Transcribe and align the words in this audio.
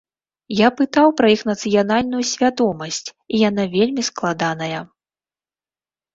Я 0.59 0.69
пытаў 0.79 1.11
пра 1.19 1.27
іх 1.35 1.43
нацыянальную 1.49 2.23
свядомасць, 2.31 3.03
і 3.11 3.35
яна 3.49 3.63
вельмі 3.75 4.01
складаная. 4.09 4.81